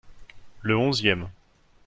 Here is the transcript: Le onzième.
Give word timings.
Le 0.63 0.75
onzième. 0.75 1.29